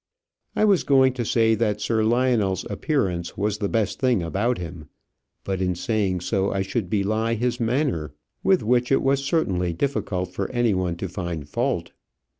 I 0.55 0.65
was 0.65 0.81
going 0.83 1.13
to 1.13 1.23
say 1.23 1.53
that 1.53 1.79
Sir 1.79 2.03
Lionel's 2.03 2.65
appearance 2.71 3.37
was 3.37 3.59
the 3.59 3.69
best 3.69 3.99
thing 3.99 4.23
about 4.23 4.57
him; 4.57 4.89
but 5.43 5.61
in 5.61 5.75
saying 5.75 6.21
so 6.21 6.49
I 6.51 6.63
should 6.63 6.89
belie 6.89 7.35
his 7.35 7.59
manner, 7.59 8.15
with 8.43 8.63
which 8.63 8.91
it 8.91 9.03
was 9.03 9.23
certainly 9.23 9.73
difficult 9.73 10.33
for 10.33 10.49
any 10.49 10.73
one 10.73 10.95
to 10.95 11.07
find 11.07 11.47
fault. 11.47 11.91